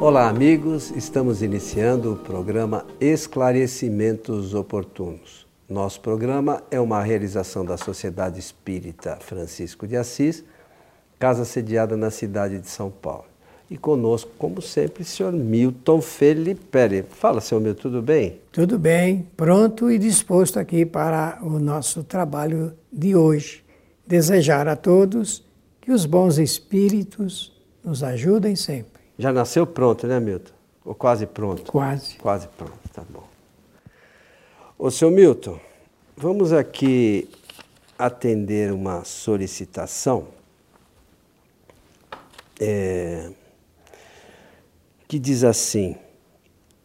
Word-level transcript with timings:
Olá, 0.00 0.30
amigos. 0.30 0.90
Estamos 0.96 1.42
iniciando 1.42 2.14
o 2.14 2.16
programa 2.16 2.86
Esclarecimentos 2.98 4.54
Oportunos. 4.54 5.46
Nosso 5.68 6.00
programa 6.00 6.62
é 6.70 6.80
uma 6.80 7.02
realização 7.02 7.66
da 7.66 7.76
Sociedade 7.76 8.40
Espírita 8.40 9.18
Francisco 9.20 9.86
de 9.86 9.98
Assis, 9.98 10.42
casa 11.18 11.44
sediada 11.44 11.98
na 11.98 12.10
cidade 12.10 12.58
de 12.58 12.70
São 12.70 12.90
Paulo. 12.90 13.26
E 13.70 13.76
conosco, 13.76 14.30
como 14.38 14.62
sempre, 14.62 15.02
o 15.02 15.06
senhor 15.06 15.34
Milton 15.34 16.00
Felipe. 16.00 17.04
Fala, 17.10 17.42
senhor 17.42 17.60
Milton, 17.60 17.82
tudo 17.82 18.00
bem? 18.00 18.40
Tudo 18.50 18.78
bem, 18.78 19.26
pronto 19.36 19.90
e 19.90 19.98
disposto 19.98 20.58
aqui 20.58 20.86
para 20.86 21.38
o 21.42 21.58
nosso 21.58 22.02
trabalho 22.02 22.72
de 22.90 23.14
hoje. 23.14 23.62
Desejar 24.06 24.66
a 24.66 24.76
todos 24.76 25.44
que 25.78 25.92
os 25.92 26.06
bons 26.06 26.38
espíritos 26.38 27.52
nos 27.84 28.02
ajudem 28.02 28.56
sempre. 28.56 28.89
Já 29.20 29.34
nasceu 29.34 29.66
pronto, 29.66 30.06
né, 30.06 30.18
Milton? 30.18 30.50
Ou 30.82 30.94
quase 30.94 31.26
pronto? 31.26 31.70
Quase. 31.70 32.16
Quase 32.16 32.48
pronto, 32.48 32.88
tá 32.90 33.04
bom. 33.06 33.28
Ô, 34.78 34.90
seu 34.90 35.10
Milton, 35.10 35.60
vamos 36.16 36.54
aqui 36.54 37.28
atender 37.98 38.72
uma 38.72 39.04
solicitação 39.04 40.28
é, 42.58 43.30
que 45.06 45.18
diz 45.18 45.44
assim: 45.44 45.96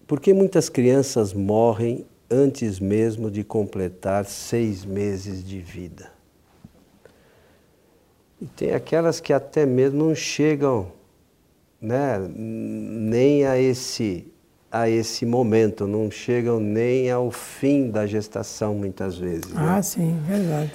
por 0.05 0.20
que 0.20 0.34
muitas 0.34 0.67
crianças 0.67 1.31
morrem 1.31 2.05
antes 2.29 2.81
mesmo 2.81 3.31
de 3.31 3.45
completar 3.45 4.26
seis 4.26 4.84
meses 4.84 5.41
de 5.41 5.62
vida? 5.62 6.12
E 8.41 8.45
tem 8.45 8.73
aquelas 8.73 9.21
que 9.21 9.31
até 9.31 9.65
mesmo 9.65 10.09
não 10.09 10.13
chegam 10.13 10.91
né, 11.81 12.20
nem 12.29 13.45
a 13.45 13.57
esse, 13.59 14.26
a 14.71 14.90
esse 14.90 15.26
momento, 15.26 15.87
não 15.87 16.09
chegam 16.09 16.59
nem 16.59 17.09
ao 17.12 17.31
fim 17.31 17.90
da 17.90 18.05
gestação 18.05 18.76
muitas 18.76 19.18
vezes. 19.18 19.51
Né? 19.51 19.62
Ah, 19.62 19.81
sim, 19.81 20.18
verdade. 20.27 20.71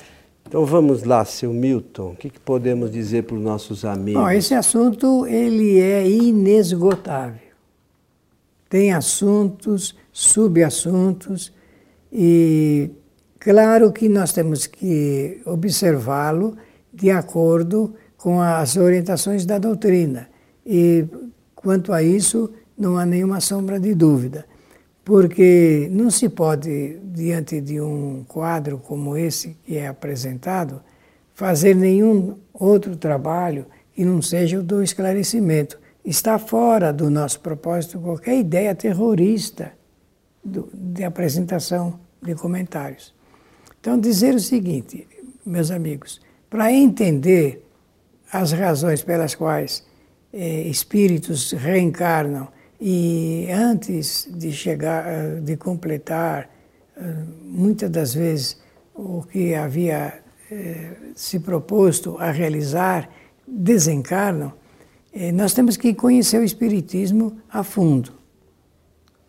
Então 0.46 0.66
vamos 0.66 1.04
lá, 1.04 1.24
seu 1.24 1.52
Milton, 1.52 2.10
o 2.10 2.16
que, 2.16 2.28
que 2.28 2.40
podemos 2.40 2.90
dizer 2.90 3.22
para 3.22 3.36
os 3.36 3.42
nossos 3.42 3.84
amigos? 3.84 4.20
Bom, 4.20 4.30
esse 4.30 4.52
assunto 4.52 5.24
ele 5.26 5.78
é 5.78 6.08
inesgotável. 6.08 7.50
Tem 8.68 8.92
assuntos, 8.92 9.96
subassuntos 10.12 11.52
e 12.12 12.90
claro 13.38 13.92
que 13.92 14.08
nós 14.08 14.32
temos 14.32 14.66
que 14.66 15.40
observá-lo 15.44 16.56
de 16.92 17.10
acordo 17.10 17.94
com 18.16 18.40
as 18.40 18.76
orientações 18.76 19.46
da 19.46 19.58
doutrina. 19.58 20.29
E 20.64 21.06
quanto 21.54 21.92
a 21.92 22.02
isso, 22.02 22.50
não 22.76 22.96
há 22.96 23.04
nenhuma 23.04 23.40
sombra 23.40 23.78
de 23.78 23.94
dúvida, 23.94 24.46
porque 25.04 25.88
não 25.90 26.10
se 26.10 26.28
pode, 26.28 26.98
diante 27.04 27.60
de 27.60 27.80
um 27.80 28.24
quadro 28.26 28.78
como 28.78 29.16
esse 29.16 29.56
que 29.64 29.76
é 29.76 29.86
apresentado, 29.86 30.80
fazer 31.34 31.74
nenhum 31.74 32.36
outro 32.52 32.96
trabalho 32.96 33.66
que 33.94 34.04
não 34.04 34.22
seja 34.22 34.60
o 34.60 34.62
do 34.62 34.82
esclarecimento. 34.82 35.78
Está 36.04 36.38
fora 36.38 36.92
do 36.92 37.10
nosso 37.10 37.40
propósito 37.40 38.00
qualquer 38.00 38.38
ideia 38.38 38.74
terrorista 38.74 39.72
de 40.42 41.04
apresentação 41.04 42.00
de 42.22 42.34
comentários. 42.34 43.14
Então, 43.80 43.98
dizer 43.98 44.34
o 44.34 44.40
seguinte, 44.40 45.06
meus 45.44 45.70
amigos, 45.70 46.20
para 46.48 46.72
entender 46.72 47.66
as 48.32 48.52
razões 48.52 49.02
pelas 49.02 49.34
quais 49.34 49.84
eh, 50.32 50.68
espíritos 50.68 51.52
reencarnam 51.52 52.48
e 52.80 53.46
antes 53.52 54.26
de 54.32 54.50
chegar, 54.52 55.04
eh, 55.06 55.40
de 55.40 55.56
completar, 55.56 56.48
eh, 56.96 57.14
muitas 57.44 57.90
das 57.90 58.14
vezes 58.14 58.58
o 58.94 59.22
que 59.22 59.54
havia 59.54 60.22
eh, 60.50 60.92
se 61.14 61.40
proposto 61.40 62.16
a 62.18 62.30
realizar, 62.30 63.08
desencarnam, 63.46 64.52
nós 65.34 65.52
temos 65.52 65.76
que 65.76 65.92
conhecer 65.92 66.38
o 66.38 66.44
Espiritismo 66.44 67.38
a 67.50 67.64
fundo. 67.64 68.12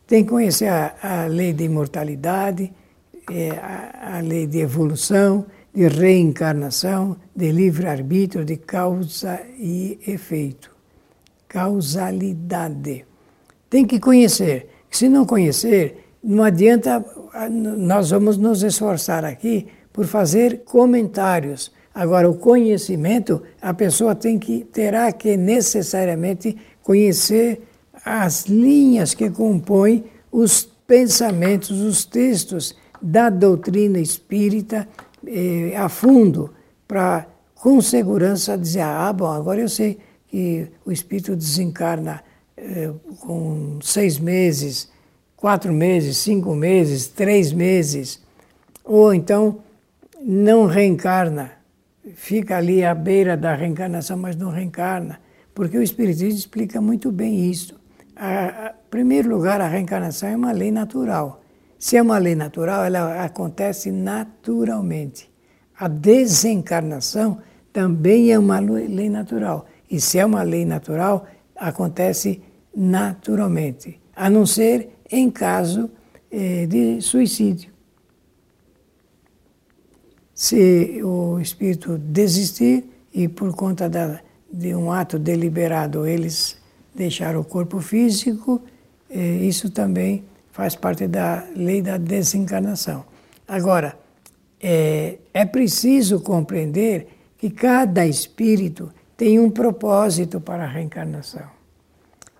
Tem 0.05 0.23
que 0.23 0.29
conhecer 0.29 0.67
a, 0.67 1.23
a 1.23 1.25
lei 1.25 1.53
de 1.53 1.63
imortalidade, 1.63 2.71
a, 3.59 4.17
a 4.17 4.19
lei 4.19 4.45
de 4.45 4.59
evolução, 4.59 5.47
de 5.73 5.87
reencarnação, 5.87 7.17
de 7.35 7.51
livre-arbítrio, 7.51 8.45
de 8.45 8.57
causa 8.57 9.41
e 9.57 9.99
efeito. 10.05 10.70
Causalidade. 11.51 13.05
Tem 13.69 13.85
que 13.85 13.99
conhecer. 13.99 14.69
Se 14.89 15.09
não 15.09 15.25
conhecer, 15.25 16.15
não 16.23 16.45
adianta, 16.45 17.03
nós 17.49 18.09
vamos 18.09 18.37
nos 18.37 18.63
esforçar 18.63 19.25
aqui 19.25 19.67
por 19.91 20.05
fazer 20.05 20.61
comentários. 20.63 21.69
Agora, 21.93 22.29
o 22.29 22.37
conhecimento, 22.37 23.43
a 23.61 23.73
pessoa 23.73 24.15
tem 24.15 24.39
que, 24.39 24.63
terá 24.63 25.11
que 25.11 25.35
necessariamente 25.35 26.55
conhecer 26.81 27.63
as 28.05 28.45
linhas 28.45 29.13
que 29.13 29.29
compõem 29.29 30.05
os 30.31 30.63
pensamentos, 30.87 31.81
os 31.81 32.05
textos 32.05 32.77
da 33.01 33.29
doutrina 33.29 33.99
espírita 33.99 34.87
eh, 35.27 35.73
a 35.75 35.89
fundo 35.89 36.53
para, 36.87 37.27
com 37.55 37.81
segurança, 37.81 38.57
dizer: 38.57 38.83
ah, 38.83 39.11
bom, 39.11 39.27
agora 39.27 39.59
eu 39.59 39.67
sei 39.67 39.99
que 40.31 40.69
o 40.85 40.91
espírito 40.93 41.35
desencarna 41.35 42.23
eh, 42.55 42.89
com 43.19 43.79
seis 43.81 44.17
meses, 44.17 44.89
quatro 45.35 45.73
meses, 45.73 46.17
cinco 46.17 46.55
meses, 46.55 47.07
três 47.07 47.51
meses, 47.51 48.23
ou 48.85 49.13
então 49.13 49.59
não 50.21 50.67
reencarna, 50.67 51.51
fica 52.15 52.57
ali 52.57 52.85
à 52.85 52.95
beira 52.95 53.35
da 53.35 53.53
reencarnação, 53.53 54.17
mas 54.17 54.37
não 54.37 54.51
reencarna, 54.51 55.19
porque 55.53 55.77
o 55.77 55.83
Espiritismo 55.83 56.39
explica 56.39 56.79
muito 56.79 57.11
bem 57.11 57.49
isso. 57.51 57.75
Em 58.15 58.73
primeiro 58.89 59.29
lugar, 59.29 59.59
a 59.59 59.67
reencarnação 59.67 60.29
é 60.29 60.35
uma 60.35 60.53
lei 60.53 60.71
natural. 60.71 61.41
Se 61.77 61.97
é 61.97 62.01
uma 62.01 62.17
lei 62.19 62.35
natural, 62.35 62.85
ela 62.85 63.23
acontece 63.23 63.91
naturalmente. 63.91 65.29
A 65.77 65.87
desencarnação 65.87 67.39
também 67.73 68.31
é 68.31 68.39
uma 68.39 68.59
lei 68.59 69.09
natural. 69.09 69.65
E 69.91 69.99
se 69.99 70.17
é 70.17 70.25
uma 70.25 70.41
lei 70.41 70.65
natural, 70.65 71.27
acontece 71.53 72.41
naturalmente, 72.73 73.99
a 74.15 74.29
não 74.29 74.45
ser 74.45 74.89
em 75.11 75.29
caso 75.29 75.91
eh, 76.31 76.65
de 76.65 77.01
suicídio. 77.01 77.69
Se 80.33 81.03
o 81.03 81.37
espírito 81.41 81.97
desistir 81.97 82.85
e 83.13 83.27
por 83.27 83.53
conta 83.53 83.89
da, 83.89 84.21
de 84.49 84.73
um 84.73 84.93
ato 84.93 85.19
deliberado 85.19 86.07
eles 86.07 86.57
deixaram 86.95 87.41
o 87.41 87.43
corpo 87.43 87.81
físico, 87.81 88.61
eh, 89.09 89.39
isso 89.43 89.69
também 89.69 90.23
faz 90.51 90.73
parte 90.73 91.05
da 91.05 91.45
lei 91.53 91.81
da 91.81 91.97
desencarnação. 91.97 93.03
Agora, 93.45 93.99
é, 94.61 95.17
é 95.33 95.45
preciso 95.45 96.21
compreender 96.21 97.07
que 97.37 97.49
cada 97.49 98.05
espírito 98.07 98.89
tem 99.21 99.39
um 99.39 99.51
propósito 99.51 100.41
para 100.41 100.63
a 100.63 100.67
reencarnação. 100.67 101.45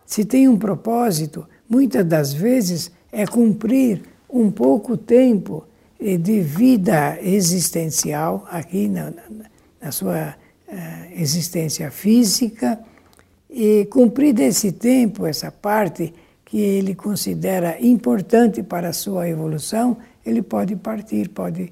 Se 0.03 0.25
tem 0.25 0.47
um 0.47 0.57
propósito, 0.57 1.47
muitas 1.69 2.03
das 2.03 2.33
vezes 2.33 2.91
é 3.11 3.27
cumprir 3.27 4.01
um 4.27 4.49
pouco 4.49 4.97
tempo 4.97 5.63
eh, 5.99 6.17
de 6.17 6.41
vida 6.41 7.19
existencial 7.21 8.47
aqui 8.49 8.87
na, 8.87 9.13
na 9.79 9.91
sua 9.91 10.33
uh, 10.67 10.75
existência 11.15 11.91
física 11.91 12.79
e 13.47 13.85
cumprir 13.85 14.33
desse 14.33 14.71
tempo 14.71 15.27
essa 15.27 15.51
parte 15.51 16.11
que 16.43 16.59
ele 16.59 16.95
considera 16.95 17.79
importante 17.79 18.63
para 18.63 18.89
a 18.89 18.93
sua 18.93 19.29
evolução, 19.29 19.97
ele 20.25 20.41
pode 20.41 20.75
partir, 20.75 21.29
pode, 21.29 21.71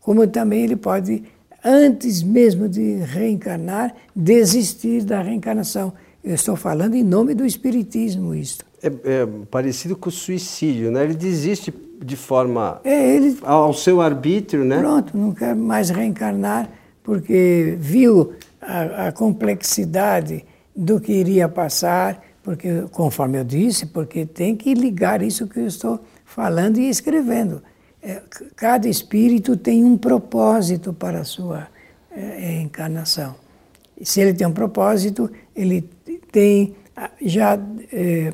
como 0.00 0.26
também 0.26 0.64
ele 0.64 0.74
pode, 0.74 1.22
antes 1.64 2.22
mesmo 2.22 2.68
de 2.68 2.96
reencarnar, 2.96 3.94
desistir 4.14 5.04
da 5.04 5.20
reencarnação. 5.20 5.92
Eu 6.22 6.34
estou 6.34 6.56
falando 6.56 6.94
em 6.94 7.02
nome 7.02 7.34
do 7.34 7.44
Espiritismo 7.44 8.34
isto. 8.34 8.64
É, 8.82 8.88
é 8.88 9.26
parecido 9.50 9.96
com 9.96 10.08
o 10.08 10.12
suicídio, 10.12 10.90
né? 10.90 11.04
Ele 11.04 11.14
desiste 11.14 11.72
de 12.02 12.16
forma 12.16 12.80
é, 12.84 13.16
ele, 13.16 13.36
ao 13.42 13.72
seu 13.74 14.00
arbítrio, 14.00 14.64
né? 14.64 14.78
Pronto, 14.78 15.16
não 15.16 15.32
quer 15.32 15.54
mais 15.54 15.90
reencarnar 15.90 16.70
porque 17.02 17.76
viu 17.80 18.32
a, 18.60 19.08
a 19.08 19.12
complexidade 19.12 20.44
do 20.76 21.00
que 21.00 21.12
iria 21.12 21.48
passar 21.48 22.22
porque, 22.48 22.84
conforme 22.92 23.38
eu 23.38 23.44
disse, 23.44 23.84
porque 23.84 24.24
tem 24.24 24.56
que 24.56 24.72
ligar 24.72 25.20
isso 25.20 25.46
que 25.46 25.60
eu 25.60 25.66
estou 25.66 26.00
falando 26.24 26.78
e 26.78 26.88
escrevendo. 26.88 27.62
É, 28.02 28.22
cada 28.54 28.88
espírito 28.88 29.56
tem 29.56 29.84
um 29.84 29.96
propósito 29.96 30.92
para 30.92 31.20
a 31.20 31.24
sua 31.24 31.68
é, 32.10 32.60
encarnação. 32.60 33.34
Se 34.02 34.20
ele 34.20 34.32
tem 34.32 34.46
um 34.46 34.52
propósito, 34.52 35.30
ele 35.54 35.82
tem 36.30 36.76
já 37.20 37.58
é, 37.92 38.32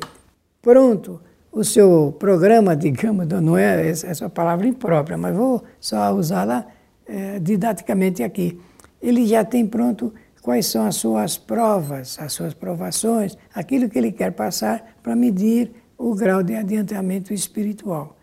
pronto 0.61 1.19
o 1.51 1.63
seu 1.63 2.15
programa, 2.19 2.75
digamos, 2.77 3.27
não 3.27 3.57
é 3.57 3.89
essa 3.89 4.29
palavra 4.29 4.67
imprópria, 4.67 5.17
mas 5.17 5.35
vou 5.35 5.63
só 5.79 6.13
usá-la 6.13 6.65
é, 7.07 7.39
didaticamente 7.39 8.23
aqui. 8.23 8.59
Ele 9.01 9.25
já 9.25 9.43
tem 9.43 9.65
pronto 9.65 10.13
quais 10.41 10.67
são 10.67 10.85
as 10.85 10.95
suas 10.95 11.37
provas, 11.37 12.17
as 12.19 12.33
suas 12.33 12.53
provações, 12.53 13.37
aquilo 13.53 13.89
que 13.89 13.97
ele 13.97 14.11
quer 14.11 14.31
passar 14.31 14.97
para 15.01 15.15
medir 15.15 15.71
o 15.97 16.13
grau 16.13 16.43
de 16.43 16.55
adiantamento 16.55 17.33
espiritual. 17.33 18.14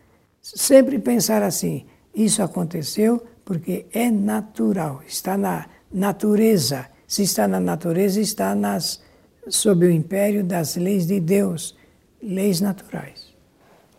Sempre 0.43 0.99
pensar 0.99 1.43
assim: 1.43 1.87
isso 2.15 2.43
aconteceu 2.43 3.23
porque 3.44 3.87
é 3.93 4.11
natural, 4.11 5.03
está 5.06 5.39
na 5.39 5.67
natureza. 5.93 6.87
Se 7.06 7.23
está 7.23 7.47
na 7.47 7.61
natureza, 7.61 8.21
está 8.21 8.55
nas, 8.55 9.00
sob 9.49 9.87
o 9.87 9.91
império 9.91 10.43
das 10.43 10.77
leis 10.77 11.06
de 11.06 11.21
Deus, 11.21 11.77
leis 12.23 12.61
naturais. 12.61 13.33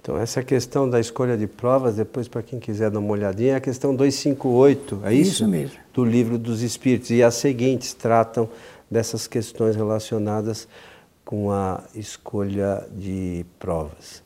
Então, 0.02 0.18
essa 0.18 0.44
questão 0.44 0.90
da 0.90 1.00
escolha 1.00 1.38
de 1.38 1.48
provas, 1.48 1.96
depois, 1.96 2.28
para 2.28 2.42
quem 2.42 2.60
quiser 2.60 2.90
dar 2.90 3.00
uma 3.00 3.12
olhadinha, 3.12 3.54
é 3.54 3.56
a 3.56 3.62
questão 3.62 3.96
258, 3.96 5.02
é 5.06 5.14
isso? 5.14 5.32
Isso 5.32 5.48
mesmo. 5.48 5.78
Do 5.94 6.04
livro 6.04 6.38
dos 6.38 6.62
Espíritos. 6.62 7.12
E 7.12 7.24
as 7.24 7.36
seguintes 7.36 7.94
tratam 7.94 8.50
dessas 8.92 9.28
questões 9.28 9.76
relacionadas 9.76 10.68
com 11.24 11.52
a 11.52 11.84
escolha 11.96 12.86
de 12.92 13.46
provas. 13.58 14.22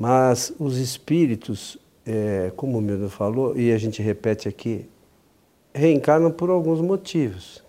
Mas 0.00 0.50
os 0.58 0.78
espíritos, 0.78 1.76
é, 2.06 2.50
como 2.56 2.78
o 2.78 2.80
Milton 2.80 3.10
falou, 3.10 3.54
e 3.54 3.70
a 3.70 3.76
gente 3.76 4.00
repete 4.00 4.48
aqui, 4.48 4.88
reencarnam 5.74 6.30
por 6.30 6.48
alguns 6.48 6.80
motivos. 6.80 7.62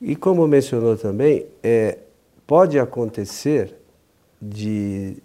E 0.00 0.16
como 0.16 0.48
mencionou 0.48 0.96
também, 0.96 1.46
é, 1.62 1.98
pode 2.44 2.76
acontecer 2.76 3.72
de, 4.42 5.18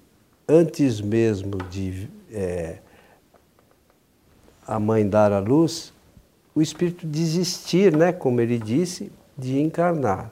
antes 0.48 1.02
mesmo 1.02 1.58
de 1.68 2.08
é, 2.32 2.78
a 4.68 4.80
mãe 4.80 5.10
dar 5.10 5.32
a 5.32 5.40
luz, 5.40 5.92
o 6.54 6.62
espírito 6.62 7.08
desistir, 7.08 7.98
né, 7.98 8.14
como 8.14 8.40
ele 8.40 8.60
disse, 8.60 9.12
de 9.36 9.60
encarnar. 9.60 10.32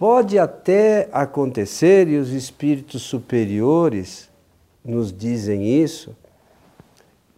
Pode 0.00 0.38
até 0.38 1.10
acontecer, 1.12 2.08
e 2.08 2.16
os 2.16 2.30
espíritos 2.30 3.02
superiores 3.02 4.30
nos 4.82 5.12
dizem 5.12 5.78
isso, 5.78 6.16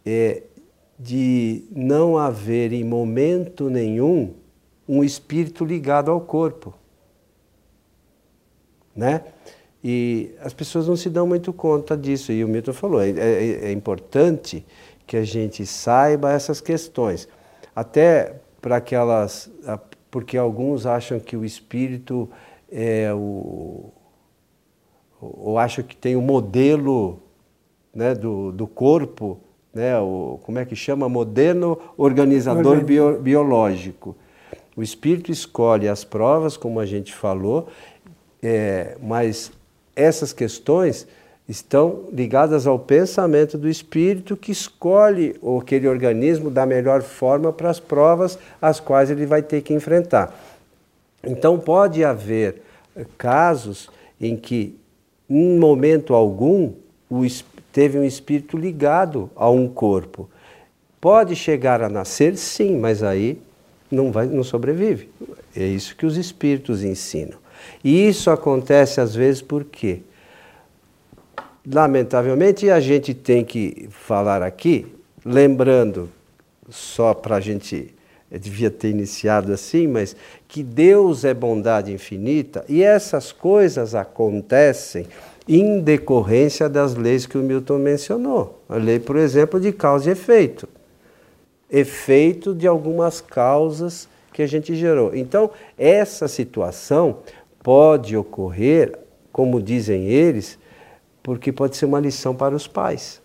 é, 0.07 0.45
de 0.97 1.65
não 1.73 2.17
haver 2.17 2.73
em 2.73 2.85
momento 2.85 3.69
nenhum 3.69 4.35
um 4.89 5.03
espírito 5.03 5.65
ligado 5.65 6.09
ao 6.09 6.21
corpo. 6.21 6.73
Né? 8.95 9.25
E 9.83 10.33
as 10.41 10.55
pessoas 10.55 10.87
não 10.87 10.95
se 10.95 11.11
dão 11.11 11.27
muito 11.27 11.53
conta 11.53 11.97
disso, 11.97 12.31
e 12.31 12.45
o 12.45 12.49
Milton 12.49 12.73
falou, 12.73 13.03
é, 13.03 13.11
é, 13.11 13.65
é 13.65 13.73
importante 13.73 14.65
que 15.05 15.17
a 15.17 15.25
gente 15.25 15.67
saiba 15.67 16.31
essas 16.31 16.61
questões, 16.61 17.29
até 17.75 18.37
para 18.61 18.81
que 18.81 18.95
elas, 18.95 19.51
porque 20.13 20.39
alguns 20.39 20.87
acham 20.87 21.19
que 21.19 21.37
o 21.37 21.45
espírito 21.45 22.31
é, 22.73 23.13
o, 23.13 23.93
ou 25.21 25.59
acho 25.59 25.85
que 25.85 25.95
tem 25.95 26.17
o 26.17 26.19
um 26.19 26.23
modelo 26.23 27.21
né, 27.95 28.15
do, 28.15 28.51
do 28.51 28.67
corpo, 28.67 29.39
né, 29.73 29.99
o, 29.99 30.41
como 30.43 30.59
é 30.59 30.65
que 30.65 30.75
chama? 30.75 31.09
Moderno 31.09 31.79
organizador 31.97 32.83
bio, 32.83 33.21
biológico. 33.21 34.17
O 34.75 34.83
espírito 34.83 35.31
escolhe 35.31 35.87
as 35.87 36.03
provas, 36.03 36.57
como 36.57 36.81
a 36.81 36.87
gente 36.87 37.13
falou, 37.13 37.69
é, 38.43 38.97
mas 39.03 39.53
essas 39.95 40.33
questões 40.33 41.07
estão 41.47 42.05
ligadas 42.11 42.67
ao 42.67 42.79
pensamento 42.79 43.59
do 43.59 43.69
espírito 43.69 44.37
que 44.37 44.51
escolhe 44.51 45.37
aquele 45.61 45.87
organismo 45.87 46.51
da 46.51 46.65
melhor 46.65 47.03
forma 47.03 47.53
para 47.53 47.69
as 47.69 47.79
provas 47.79 48.39
as 48.61 48.81
quais 48.81 49.11
ele 49.11 49.27
vai 49.27 49.43
ter 49.43 49.61
que 49.61 49.75
enfrentar. 49.75 50.35
Então, 51.25 51.59
pode 51.59 52.05
haver 52.05 52.63
casos 53.17 53.89
em 54.21 54.37
que, 54.37 54.79
em 55.29 55.59
momento 55.59 56.15
algum, 56.15 56.73
teve 57.73 57.99
um 57.99 58.05
espírito 58.05 58.57
ligado 58.57 59.31
a 59.35 59.49
um 59.49 59.69
corpo. 59.69 60.29
Pode 61.01 61.35
chegar 61.35 61.83
a 61.83 61.89
nascer, 61.89 62.37
sim, 62.37 62.77
mas 62.79 63.03
aí 63.03 63.41
não, 63.91 64.13
vai, 64.13 64.27
não 64.27 64.45
sobrevive. 64.45 65.09
É 65.57 65.65
isso 65.65 65.97
que 65.97 66.07
os 66.07 66.17
espíritos 66.17 66.83
ensinam. 66.83 67.39
E 67.83 68.09
isso 68.09 68.31
acontece 68.31 69.01
às 69.01 69.15
vezes 69.15 69.43
por 69.43 69.65
quê? 69.65 70.01
Lamentavelmente, 71.67 72.71
a 72.71 72.81
gente 72.81 73.15
tem 73.15 73.45
que 73.45 73.89
falar 73.91 74.43
aqui, 74.43 74.87
lembrando, 75.25 76.09
só 76.69 77.15
para 77.15 77.37
a 77.37 77.41
gente 77.41 77.95
devia 78.39 78.71
ter 78.71 78.89
iniciado 78.89 79.53
assim, 79.53 79.87
mas 79.87 80.17
que 80.49 80.63
Deus 80.63 81.25
é 81.25 81.35
bondade 81.35 81.93
infinita 81.93 82.65
e 82.69 82.83
essas 82.83 83.33
coisas 83.33 83.95
acontecem 83.95 85.07
em 85.47 85.81
decorrência 85.81 86.69
das 86.69 86.95
leis 86.95 87.27
que 87.27 87.37
o 87.37 87.43
Milton 87.43 87.79
mencionou. 87.79 88.63
A 88.69 88.77
lei, 88.77 88.99
por 88.99 89.17
exemplo, 89.17 89.61
de 89.61 89.73
causa 89.73 90.09
e 90.09 90.13
efeito. 90.13 90.69
Efeito 91.71 92.55
de 92.55 92.67
algumas 92.67 93.21
causas 93.21 94.09
que 94.33 94.43
a 94.43 94.47
gente 94.47 94.75
gerou. 94.75 95.15
Então, 95.15 95.51
essa 95.77 96.29
situação 96.29 97.19
pode 97.63 98.17
ocorrer, 98.17 98.99
como 99.31 99.61
dizem 99.61 100.07
eles, 100.07 100.59
porque 101.23 101.53
pode 101.53 101.77
ser 101.77 101.87
uma 101.87 102.01
lição 102.01 102.35
para 102.35 102.55
os 102.55 102.67
pais. 102.67 103.21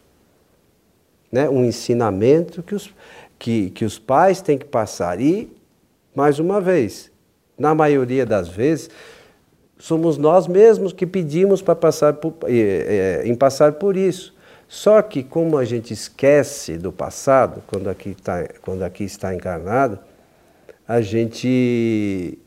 Né? 1.31 1.49
Um 1.49 1.63
ensinamento 1.65 2.63
que 2.63 2.75
os, 2.75 2.93
que, 3.37 3.69
que 3.71 3.85
os 3.85 3.99
pais 3.99 4.41
têm 4.41 4.57
que 4.57 4.65
passar. 4.65 5.19
E, 5.19 5.51
mais 6.15 6.39
uma 6.39 6.59
vez, 6.59 7.11
na 7.57 7.73
maioria 7.73 8.25
das 8.25 8.47
vezes, 8.47 8.89
somos 9.77 10.17
nós 10.17 10.47
mesmos 10.47 10.93
que 10.93 11.05
pedimos 11.05 11.61
para 11.61 11.75
passar 11.75 12.13
por, 12.13 12.35
é, 12.45 13.21
em 13.25 13.35
passar 13.35 13.73
por 13.73 13.95
isso. 13.95 14.35
Só 14.67 15.01
que 15.01 15.23
como 15.23 15.57
a 15.57 15.63
gente 15.63 15.93
esquece 15.93 16.77
do 16.77 16.91
passado, 16.91 17.63
quando 17.67 17.89
aqui, 17.89 18.15
tá, 18.15 18.45
quando 18.61 18.83
aqui 18.83 19.05
está 19.05 19.33
encarnado, 19.33 19.97
a 20.87 21.01
gente, 21.01 22.37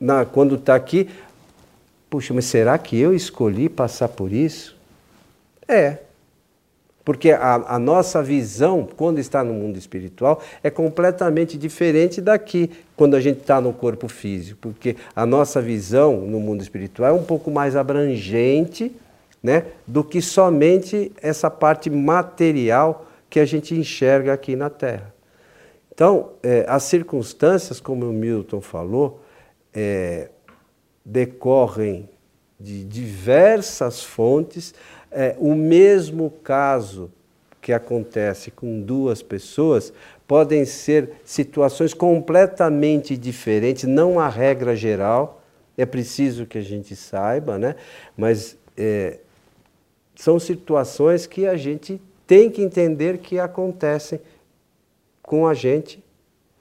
na, 0.00 0.24
quando 0.24 0.56
está 0.56 0.74
aqui, 0.74 1.08
puxa, 2.10 2.34
mas 2.34 2.46
será 2.46 2.76
que 2.78 2.98
eu 2.98 3.14
escolhi 3.14 3.68
passar 3.68 4.08
por 4.08 4.32
isso? 4.32 4.76
É, 5.68 5.98
porque 7.04 7.32
a, 7.32 7.74
a, 7.74 7.78
nossa 7.78 8.22
visão, 8.22 8.88
quando 8.96 9.18
está 9.18 9.44
no 9.44 9.52
mundo 9.52 9.76
espiritual, 9.76 10.40
é 10.62 10.70
completamente 10.70 11.58
diferente 11.58 12.20
daqui, 12.20 12.70
quando 12.96 13.14
a 13.14 13.20
gente 13.20 13.40
está 13.40 13.60
no 13.60 13.74
corpo 13.74 14.08
físico. 14.08 14.58
Porque 14.62 14.96
a 15.14 15.26
nossa 15.26 15.60
visão 15.60 16.22
no 16.22 16.40
mundo 16.40 16.62
espiritual 16.62 17.10
é 17.10 17.12
um 17.12 17.22
pouco 17.22 17.50
mais 17.50 17.76
abrangente 17.76 18.90
né, 19.42 19.66
do 19.86 20.02
que 20.02 20.22
somente 20.22 21.12
essa 21.20 21.50
parte 21.50 21.90
material 21.90 23.06
que 23.28 23.38
a 23.38 23.44
gente 23.44 23.74
enxerga 23.74 24.32
aqui 24.32 24.56
na 24.56 24.70
Terra. 24.70 25.12
Então, 25.92 26.30
é, 26.42 26.64
as 26.66 26.84
circunstâncias, 26.84 27.80
como 27.80 28.08
o 28.08 28.12
Milton 28.12 28.62
falou, 28.62 29.20
é, 29.74 30.30
decorrem 31.04 32.08
de 32.58 32.82
diversas 32.84 34.02
fontes 34.02 34.74
é, 35.14 35.36
o 35.38 35.54
mesmo 35.54 36.30
caso 36.42 37.10
que 37.62 37.72
acontece 37.72 38.50
com 38.50 38.82
duas 38.82 39.22
pessoas 39.22 39.92
podem 40.26 40.64
ser 40.64 41.12
situações 41.24 41.94
completamente 41.94 43.16
diferentes, 43.16 43.84
não 43.84 44.18
a 44.20 44.28
regra 44.28 44.76
geral, 44.76 45.42
é 45.76 45.86
preciso 45.86 46.46
que 46.46 46.58
a 46.58 46.62
gente 46.62 46.94
saiba, 46.94 47.58
né? 47.58 47.76
mas 48.16 48.56
é, 48.76 49.18
são 50.14 50.38
situações 50.38 51.26
que 51.26 51.46
a 51.46 51.56
gente 51.56 52.00
tem 52.26 52.50
que 52.50 52.62
entender 52.62 53.18
que 53.18 53.38
acontecem 53.38 54.20
com 55.22 55.46
a 55.46 55.54
gente 55.54 56.02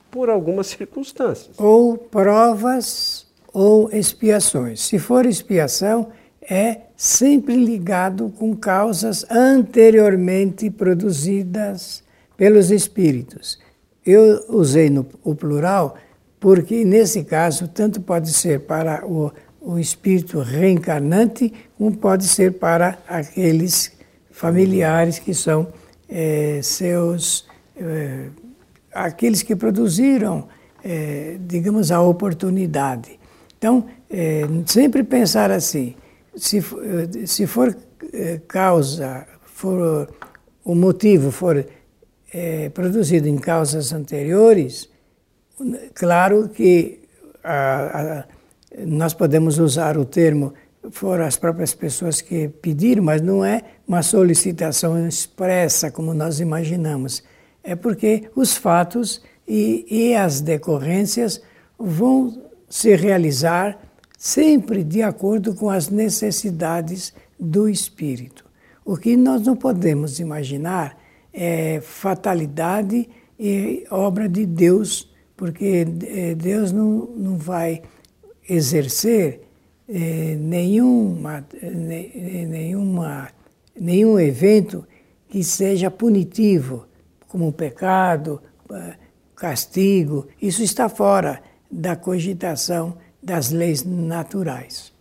por 0.09 0.29
algumas 0.29 0.67
circunstâncias. 0.67 1.59
Ou 1.59 1.97
provas 1.97 3.27
ou 3.51 3.89
expiações. 3.91 4.81
Se 4.81 4.97
for 4.97 5.25
expiação, 5.25 6.11
é 6.49 6.81
sempre 6.95 7.55
ligado 7.55 8.29
com 8.37 8.55
causas 8.55 9.25
anteriormente 9.29 10.69
produzidas 10.69 12.03
pelos 12.35 12.71
espíritos. 12.71 13.59
Eu 14.05 14.45
usei 14.49 14.89
no, 14.89 15.05
o 15.23 15.33
plural 15.33 15.95
porque, 16.39 16.83
nesse 16.83 17.23
caso, 17.23 17.69
tanto 17.69 18.01
pode 18.01 18.33
ser 18.33 18.61
para 18.61 19.05
o, 19.07 19.31
o 19.61 19.79
espírito 19.79 20.39
reencarnante, 20.39 21.53
como 21.77 21.95
pode 21.95 22.25
ser 22.25 22.53
para 22.59 22.97
aqueles 23.07 23.93
familiares 24.29 25.19
que 25.19 25.33
são 25.33 25.69
é, 26.09 26.59
seus. 26.61 27.47
É, 27.77 28.25
aqueles 28.93 29.41
que 29.41 29.55
produziram, 29.55 30.47
é, 30.83 31.37
digamos, 31.47 31.91
a 31.91 32.01
oportunidade. 32.01 33.19
Então, 33.57 33.85
sempre 34.67 35.01
pensar 35.01 35.49
assim, 35.49 35.95
se, 36.35 36.61
se 37.25 37.47
for 37.47 37.75
é, 38.11 38.39
causa, 38.47 39.25
for 39.43 40.07
o 40.63 40.75
motivo 40.75 41.31
for 41.31 41.65
é, 42.33 42.69
produzido 42.69 43.27
em 43.27 43.37
causas 43.37 43.93
anteriores, 43.93 44.89
claro 45.93 46.49
que 46.49 47.01
a, 47.43 48.01
a, 48.01 48.25
nós 48.85 49.13
podemos 49.13 49.59
usar 49.59 49.97
o 49.97 50.05
termo 50.05 50.53
foram 50.91 51.25
as 51.25 51.37
próprias 51.37 51.73
pessoas 51.73 52.21
que 52.21 52.49
pediram, 52.49 53.03
mas 53.03 53.21
não 53.21 53.43
é 53.43 53.61
uma 53.87 54.01
solicitação 54.01 55.07
expressa 55.07 55.91
como 55.91 56.13
nós 56.13 56.39
imaginamos. 56.39 57.23
É 57.63 57.75
porque 57.75 58.29
os 58.35 58.57
fatos 58.57 59.21
e, 59.47 59.85
e 59.89 60.15
as 60.15 60.41
decorrências 60.41 61.41
vão 61.77 62.41
se 62.67 62.95
realizar 62.95 63.77
sempre 64.23 64.85
de 64.85 65.01
acordo 65.01 65.53
com 65.53 65.69
as 65.69 65.89
necessidades 65.89 67.13
do 67.37 67.67
espírito. 67.67 68.45
O 68.85 68.95
que 68.95 69.17
nós 69.17 69.41
não 69.41 69.53
podemos 69.53 70.17
imaginar 70.17 70.97
é 71.33 71.81
fatalidade 71.81 73.09
e 73.37 73.85
obra 73.91 74.29
de 74.29 74.45
Deus, 74.45 75.13
porque 75.35 75.85
eh, 76.05 76.35
Deus 76.35 76.71
não, 76.71 77.09
não 77.17 77.37
vai 77.37 77.81
exercer 78.47 79.41
eh, 79.89 80.37
nenhuma, 80.39 81.45
eh, 81.61 82.45
nenhuma, 82.47 83.29
nenhum 83.77 84.17
evento 84.17 84.87
que 85.27 85.43
seja 85.43 85.91
punitivo, 85.91 86.85
como 87.27 87.51
pecado, 87.51 88.41
castigo. 89.35 90.27
Isso 90.41 90.63
está 90.63 90.87
fora 90.87 91.41
da 91.69 91.97
cogitação 91.97 93.02
das 93.23 93.51
leis 93.51 93.83
naturais. 93.83 94.91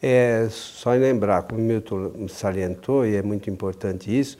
É 0.00 0.46
só 0.50 0.92
lembrar, 0.92 1.42
como 1.42 1.60
o 1.60 1.64
Milton 1.64 2.28
salientou, 2.28 3.06
e 3.06 3.16
é 3.16 3.22
muito 3.22 3.48
importante 3.50 4.16
isso, 4.16 4.38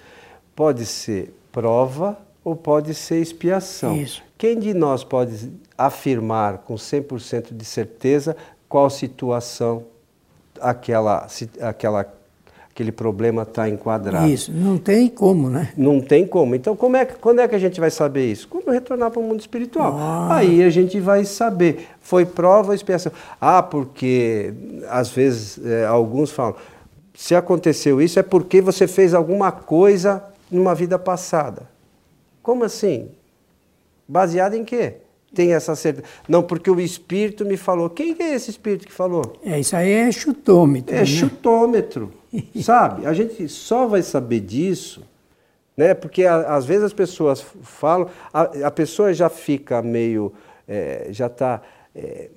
pode 0.55 0.85
ser 0.87 1.35
prova 1.51 2.19
ou 2.45 2.55
pode 2.55 2.95
ser 2.95 3.21
expiação. 3.21 3.97
Isso. 3.97 4.23
Quem 4.37 4.59
de 4.59 4.75
nós 4.75 5.03
pode 5.03 5.51
afirmar 5.77 6.59
com 6.59 6.75
100% 6.75 7.57
de 7.57 7.65
certeza 7.65 8.37
qual 8.69 8.91
situação 8.91 9.87
aquela, 10.61 11.27
aquela, 11.61 12.15
aquele 12.75 12.91
problema 12.91 13.43
está 13.43 13.69
enquadrado. 13.69 14.27
Isso, 14.27 14.51
não 14.53 14.77
tem 14.77 15.09
como, 15.09 15.49
né? 15.49 15.73
Não 15.77 16.01
tem 16.01 16.27
como. 16.27 16.57
Então, 16.57 16.75
como 16.75 16.97
é, 16.97 17.05
quando 17.05 17.39
é 17.39 17.47
que 17.47 17.55
a 17.55 17.59
gente 17.59 17.79
vai 17.79 17.89
saber 17.89 18.27
isso? 18.27 18.49
Quando 18.49 18.69
retornar 18.69 19.13
para 19.13 19.21
o 19.21 19.23
mundo 19.23 19.39
espiritual. 19.39 19.97
Ah. 19.97 20.39
Aí 20.39 20.61
a 20.61 20.69
gente 20.71 20.99
vai 20.99 21.25
saber. 21.25 21.87
Foi 22.01 22.27
prova 22.27 22.71
ou 22.71 22.75
expiação? 22.75 23.13
Ah, 23.41 23.63
porque 23.63 24.53
às 24.91 25.09
vezes 25.09 25.65
é, 25.65 25.87
alguns 25.87 26.33
falam, 26.33 26.57
se 27.15 27.37
aconteceu 27.37 28.03
isso 28.03 28.19
é 28.19 28.25
porque 28.25 28.61
você 28.61 28.89
fez 28.89 29.15
alguma 29.15 29.53
coisa 29.53 30.25
numa 30.51 30.75
vida 30.75 30.99
passada. 30.99 31.63
Como 32.43 32.65
assim? 32.65 33.09
Baseado 34.09 34.55
em 34.55 34.65
quê? 34.65 34.97
Tem 35.35 35.53
essa 35.53 35.75
certeza. 35.75 36.07
Não, 36.29 36.43
porque 36.43 36.71
o 36.71 36.81
Espírito 36.81 37.45
me 37.45 37.57
falou. 37.57 37.91
Quem 37.91 38.17
é 38.19 38.35
esse 38.35 38.51
Espírito 38.51 38.87
que 38.87 38.93
falou? 38.93 39.35
É, 39.45 39.59
isso 39.59 39.77
aí 39.77 39.91
é 39.91 40.13
chutômetro. 40.13 40.95
É 40.95 41.01
né? 41.01 41.05
chutômetro, 41.05 42.13
sabe? 42.63 43.07
A 43.07 43.13
gente 43.13 43.49
só 43.49 43.87
vai 43.87 44.03
saber 44.03 44.41
disso, 44.41 45.03
né? 45.77 45.93
Porque 45.95 46.25
a, 46.25 46.55
às 46.55 46.65
vezes 46.65 46.85
as 46.85 46.93
pessoas 46.93 47.45
falam, 47.63 48.09
a, 48.33 48.43
a 48.67 48.71
pessoa 48.71 49.13
já 49.13 49.29
fica 49.29 49.83
meio, 49.83 50.33
é, 50.67 51.09
já 51.11 51.27
está 51.27 51.61
é, 51.95 52.31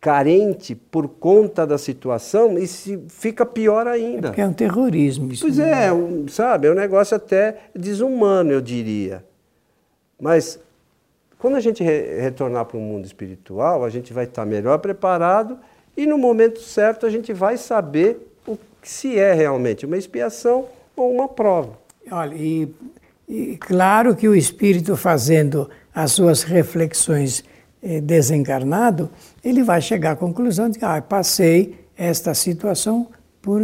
carente 0.00 0.74
por 0.74 1.08
conta 1.08 1.66
da 1.66 1.78
situação 1.78 2.58
e 2.58 2.66
se 2.66 2.98
fica 3.08 3.44
pior 3.44 3.86
ainda. 3.86 4.28
É 4.28 4.30
porque 4.30 4.40
é 4.40 4.46
um 4.46 4.52
terrorismo 4.52 5.32
isso. 5.32 5.42
Pois 5.42 5.58
é, 5.58 5.92
um, 5.92 6.28
sabe? 6.28 6.68
É 6.68 6.70
um 6.70 6.74
negócio 6.74 7.16
até 7.16 7.56
desumano, 7.74 8.52
eu 8.52 8.60
diria. 8.60 9.24
Mas 10.20 10.60
quando 11.38 11.56
a 11.56 11.60
gente 11.60 11.82
re 11.82 12.20
retornar 12.20 12.64
para 12.64 12.76
o 12.76 12.80
mundo 12.80 13.04
espiritual, 13.04 13.84
a 13.84 13.90
gente 13.90 14.12
vai 14.12 14.24
estar 14.24 14.44
melhor 14.46 14.78
preparado 14.78 15.58
e 15.96 16.06
no 16.06 16.18
momento 16.18 16.60
certo 16.60 17.06
a 17.06 17.10
gente 17.10 17.32
vai 17.32 17.56
saber 17.56 18.34
o 18.46 18.58
se 18.82 19.18
é 19.18 19.32
realmente 19.32 19.84
uma 19.84 19.96
expiação 19.96 20.66
ou 20.94 21.12
uma 21.12 21.28
prova. 21.28 21.78
Olha, 22.10 22.34
e, 22.34 22.72
e 23.28 23.56
claro 23.56 24.14
que 24.14 24.28
o 24.28 24.34
espírito 24.34 24.96
fazendo 24.96 25.68
as 25.94 26.12
suas 26.12 26.42
reflexões 26.42 27.44
eh, 27.82 28.00
desencarnado, 28.00 29.10
ele 29.44 29.62
vai 29.62 29.80
chegar 29.80 30.12
à 30.12 30.16
conclusão 30.16 30.70
de 30.70 30.78
que 30.78 30.84
ah, 30.84 31.02
passei 31.02 31.86
esta 31.96 32.32
situação 32.34 33.08
por 33.42 33.60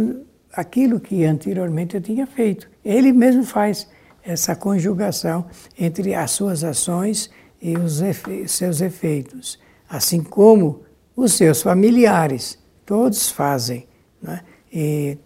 aquilo 0.51 0.99
que 0.99 1.23
anteriormente 1.23 1.95
eu 1.95 2.01
tinha 2.01 2.27
feito. 2.27 2.69
Ele 2.83 3.11
mesmo 3.11 3.43
faz 3.43 3.87
essa 4.23 4.55
conjugação 4.55 5.45
entre 5.77 6.13
as 6.13 6.31
suas 6.31 6.63
ações 6.63 7.29
e 7.63 7.77
os 7.77 8.01
efe 8.01 8.45
seus 8.45 8.81
efeitos, 8.81 9.57
assim 9.89 10.21
como 10.21 10.81
os 11.15 11.31
seus 11.33 11.61
familiares, 11.61 12.59
todos 12.85 13.29
fazem. 13.29 13.87
Né? 14.21 14.41
E, 14.71 15.17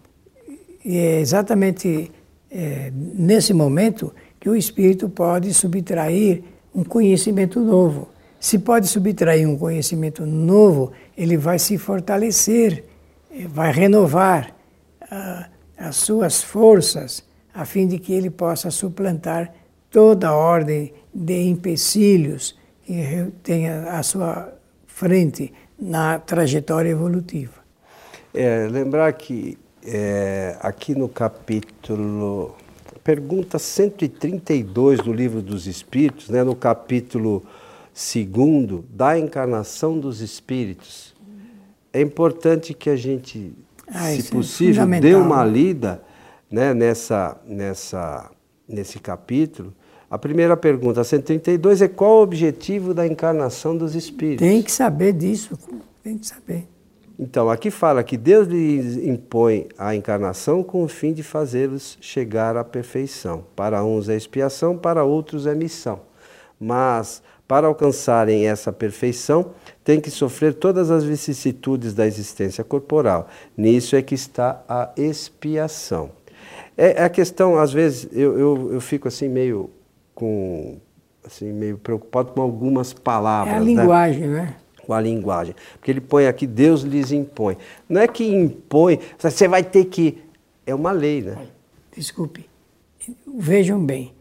e, 0.84 0.96
é 0.96 1.20
exatamente 1.20 2.12
é, 2.48 2.92
nesse 2.94 3.52
momento 3.52 4.14
que 4.38 4.48
o 4.48 4.54
espírito 4.54 5.08
pode 5.08 5.52
subtrair 5.52 6.44
um 6.72 6.84
conhecimento 6.84 7.58
novo. 7.58 8.08
Se 8.38 8.60
pode 8.60 8.86
subtrair 8.86 9.48
um 9.48 9.58
conhecimento 9.58 10.24
novo, 10.24 10.92
ele 11.16 11.36
vai 11.36 11.58
se 11.58 11.76
fortalecer, 11.76 12.84
eh, 13.32 13.48
vai 13.48 13.72
renovar 13.72 14.54
ah, 15.10 15.48
as 15.76 15.96
suas 15.96 16.40
forças, 16.40 17.24
a 17.52 17.64
fim 17.64 17.88
de 17.88 17.98
que 17.98 18.12
ele 18.12 18.30
possa 18.30 18.70
suplantar 18.70 19.52
toda 19.90 20.28
a 20.28 20.36
ordem 20.36 20.92
de 21.14 21.42
empecilhos 21.48 22.56
que 22.84 23.30
tem 23.42 23.68
à 23.68 24.02
sua 24.02 24.52
frente 24.86 25.52
na 25.78 26.18
trajetória 26.18 26.90
evolutiva. 26.90 27.52
É, 28.34 28.66
lembrar 28.70 29.12
que 29.12 29.58
é, 29.84 30.56
aqui 30.60 30.94
no 30.94 31.08
capítulo, 31.08 32.56
pergunta 33.02 33.58
132 33.58 35.00
do 35.00 35.12
Livro 35.12 35.40
dos 35.40 35.66
Espíritos, 35.66 36.28
né, 36.28 36.42
no 36.42 36.54
capítulo 36.54 37.42
2 37.94 38.84
da 38.90 39.18
encarnação 39.18 39.98
dos 39.98 40.20
espíritos, 40.20 41.14
é 41.92 42.00
importante 42.00 42.74
que 42.74 42.90
a 42.90 42.96
gente, 42.96 43.52
ah, 43.88 44.12
se 44.12 44.20
é 44.20 44.30
possível, 44.30 44.82
é 44.92 45.00
dê 45.00 45.14
uma 45.14 45.44
lida 45.44 46.02
né, 46.50 46.72
nessa, 46.74 47.36
nessa, 47.46 48.30
nesse 48.68 48.98
capítulo, 48.98 49.72
a 50.10 50.18
primeira 50.18 50.56
pergunta, 50.56 51.04
132, 51.04 51.82
é 51.82 51.88
qual 51.88 52.18
o 52.18 52.22
objetivo 52.22 52.94
da 52.94 53.06
encarnação 53.06 53.76
dos 53.76 53.94
espíritos? 53.94 54.46
Tem 54.46 54.62
que 54.62 54.72
saber 54.72 55.12
disso, 55.12 55.58
tem 56.02 56.16
que 56.16 56.26
saber. 56.26 56.66
Então, 57.18 57.50
aqui 57.50 57.70
fala 57.70 58.04
que 58.04 58.16
Deus 58.16 58.46
lhes 58.46 58.96
impõe 58.96 59.66
a 59.76 59.94
encarnação 59.94 60.62
com 60.62 60.84
o 60.84 60.88
fim 60.88 61.12
de 61.12 61.22
fazê-los 61.22 61.98
chegar 62.00 62.56
à 62.56 62.62
perfeição. 62.62 63.44
Para 63.56 63.84
uns 63.84 64.08
é 64.08 64.16
expiação, 64.16 64.78
para 64.78 65.02
outros 65.02 65.44
é 65.44 65.54
missão. 65.54 66.00
Mas, 66.60 67.20
para 67.48 67.66
alcançarem 67.66 68.46
essa 68.46 68.72
perfeição, 68.72 69.50
tem 69.82 70.00
que 70.00 70.10
sofrer 70.10 70.54
todas 70.54 70.92
as 70.92 71.02
vicissitudes 71.02 71.92
da 71.92 72.06
existência 72.06 72.62
corporal. 72.62 73.28
Nisso 73.56 73.96
é 73.96 74.02
que 74.02 74.14
está 74.14 74.62
a 74.68 74.90
expiação. 74.96 76.10
É 76.76 77.02
a 77.02 77.08
questão, 77.08 77.58
às 77.58 77.72
vezes, 77.72 78.08
eu, 78.12 78.38
eu, 78.38 78.72
eu 78.74 78.80
fico 78.80 79.08
assim 79.08 79.28
meio 79.28 79.70
com 80.14 80.78
assim 81.24 81.52
meio 81.52 81.76
preocupado 81.78 82.32
com 82.32 82.40
algumas 82.40 82.92
palavras. 82.92 83.54
É 83.54 83.56
a 83.56 83.60
né? 83.60 83.66
linguagem, 83.66 84.26
né? 84.28 84.42
né? 84.42 84.56
Com 84.84 84.92
a 84.92 85.00
linguagem. 85.00 85.54
Porque 85.74 85.90
ele 85.90 86.00
põe 86.00 86.26
aqui, 86.26 86.46
Deus 86.46 86.82
lhes 86.82 87.12
impõe. 87.12 87.56
Não 87.88 88.00
é 88.00 88.08
que 88.08 88.24
impõe, 88.24 88.98
você 89.18 89.46
vai 89.46 89.62
ter 89.62 89.84
que. 89.86 90.18
É 90.66 90.74
uma 90.74 90.92
lei, 90.92 91.22
né? 91.22 91.36
Desculpe. 91.96 92.48
Vejam 93.26 93.84
bem, 93.84 94.12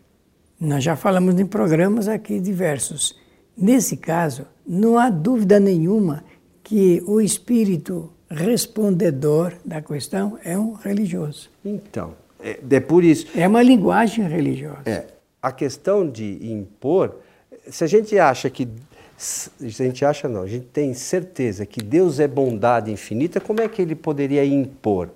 nós 0.59 0.83
já 0.83 0.95
falamos 0.95 1.39
em 1.39 1.45
programas 1.45 2.07
aqui 2.07 2.39
diversos. 2.39 3.15
Nesse 3.55 3.97
caso, 3.97 4.45
não 4.65 4.97
há 4.97 5.09
dúvida 5.09 5.59
nenhuma 5.59 6.23
que 6.63 7.03
o 7.05 7.19
espírito 7.21 8.11
respondedor 8.29 9.53
da 9.63 9.81
questão 9.81 10.37
é 10.43 10.57
um 10.57 10.73
religioso. 10.73 11.49
Então, 11.63 12.13
é, 12.39 12.59
é 12.69 12.79
por 12.79 13.03
isso. 13.03 13.27
É 13.35 13.47
uma 13.47 13.61
linguagem 13.61 14.27
religiosa. 14.27 14.81
É 14.85 15.17
a 15.41 15.51
questão 15.51 16.07
de 16.09 16.39
impor, 16.51 17.15
se 17.69 17.83
a 17.83 17.87
gente 17.87 18.17
acha 18.17 18.49
que. 18.49 18.67
A 19.59 19.67
gente 19.67 20.05
acha 20.05 20.29
não, 20.29 20.43
a 20.43 20.47
gente 20.47 20.67
tem 20.67 20.93
certeza 20.93 21.65
que 21.65 21.81
Deus 21.81 22.19
é 22.19 22.27
bondade 22.27 22.91
infinita, 22.91 23.39
como 23.39 23.59
é 23.59 23.67
que 23.67 23.81
ele 23.81 23.95
poderia 23.95 24.45
impor? 24.45 25.09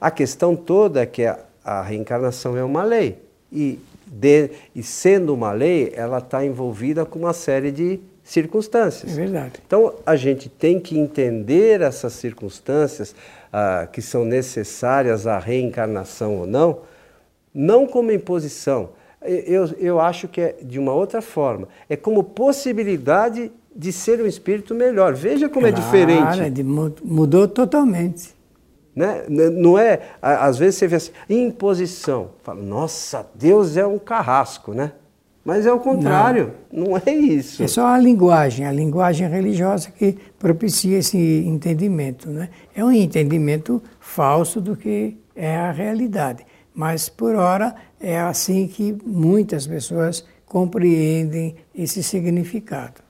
A 0.00 0.10
questão 0.10 0.56
toda 0.56 1.02
é 1.02 1.06
que 1.06 1.24
a, 1.24 1.38
a 1.64 1.80
reencarnação 1.80 2.56
é 2.56 2.64
uma 2.64 2.82
lei. 2.82 3.18
E, 3.52 3.78
de, 4.04 4.50
e 4.74 4.82
sendo 4.82 5.32
uma 5.32 5.52
lei, 5.52 5.92
ela 5.94 6.18
está 6.18 6.44
envolvida 6.44 7.04
com 7.06 7.20
uma 7.20 7.32
série 7.32 7.70
de 7.70 8.00
circunstâncias. 8.26 9.12
É 9.12 9.14
verdade. 9.14 9.52
Então 9.64 9.94
a 10.04 10.16
gente 10.16 10.48
tem 10.48 10.80
que 10.80 10.98
entender 10.98 11.80
essas 11.80 12.12
circunstâncias 12.12 13.14
ah, 13.52 13.88
que 13.90 14.02
são 14.02 14.24
necessárias 14.24 15.28
à 15.28 15.38
reencarnação 15.38 16.36
ou 16.38 16.46
não, 16.46 16.80
não 17.54 17.86
como 17.86 18.10
imposição. 18.10 18.90
Eu, 19.22 19.66
eu 19.78 20.00
acho 20.00 20.28
que 20.28 20.40
é 20.40 20.56
de 20.60 20.78
uma 20.78 20.92
outra 20.92 21.22
forma. 21.22 21.68
É 21.88 21.96
como 21.96 22.22
possibilidade 22.22 23.50
de 23.74 23.92
ser 23.92 24.20
um 24.20 24.26
espírito 24.26 24.74
melhor. 24.74 25.14
Veja 25.14 25.48
como 25.48 25.66
claro, 25.66 25.76
é 25.76 25.80
diferente. 25.80 26.60
É 26.60 26.62
mudou 27.04 27.46
totalmente. 27.46 28.34
Né? 28.94 29.24
Não 29.28 29.78
é, 29.78 30.00
às 30.20 30.58
vezes 30.58 30.76
você 30.76 30.88
vê 30.88 30.96
assim, 30.96 31.12
imposição. 31.28 32.30
Fala, 32.42 32.60
nossa, 32.60 33.26
Deus 33.34 33.76
é 33.76 33.86
um 33.86 33.98
carrasco, 33.98 34.74
né? 34.74 34.92
Mas 35.46 35.64
é 35.64 35.72
o 35.72 35.78
contrário, 35.78 36.54
não. 36.72 36.88
não. 36.88 36.96
é 36.96 37.12
isso. 37.12 37.62
É 37.62 37.68
só 37.68 37.86
a 37.86 37.98
linguagem, 37.98 38.66
a 38.66 38.72
linguagem 38.72 39.28
religiosa 39.28 39.92
que 39.92 40.18
propicia 40.40 40.98
esse 40.98 41.16
entendimento. 41.16 42.28
Né? 42.28 42.48
É 42.74 42.84
um 42.84 42.90
entendimento 42.90 43.80
falso 44.00 44.60
do 44.60 44.76
que 44.76 45.16
é 45.36 45.56
a 45.56 45.70
realidade. 45.70 46.44
Mas, 46.74 47.08
por 47.08 47.36
hora, 47.36 47.76
é 48.00 48.18
assim 48.18 48.66
que 48.66 48.92
muitas 49.06 49.68
pessoas 49.68 50.24
compreendem 50.44 51.54
esse 51.72 52.02
significado. 52.02 53.00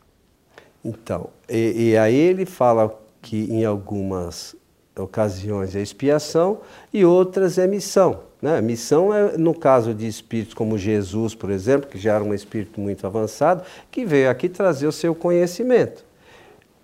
Então, 0.85 1.31
e, 1.49 1.90
e 1.90 1.97
aí 1.97 2.14
ele 2.14 2.45
fala 2.45 2.95
que 3.23 3.50
em 3.50 3.64
algumas 3.64 4.55
ocasiões 4.95 5.75
é 5.75 5.81
expiação 5.81 6.61
e 6.93 7.02
outras 7.02 7.57
é 7.57 7.66
missão. 7.66 8.25
Né? 8.40 8.61
Missão 8.61 9.12
é, 9.12 9.37
no 9.37 9.55
caso 9.55 9.95
de 9.95 10.07
espíritos 10.07 10.55
como 10.55 10.76
Jesus, 10.76 11.35
por 11.35 11.50
exemplo, 11.50 11.88
que 11.88 11.99
já 11.99 12.14
era 12.14 12.25
um 12.25 12.35
espírito 12.35 12.81
muito 12.81 13.07
avançado, 13.07 13.62
que 13.90 14.05
veio 14.05 14.31
aqui 14.31 14.49
trazer 14.49 14.87
o 14.87 14.93
seu 14.93 15.14
conhecimento. 15.14 16.05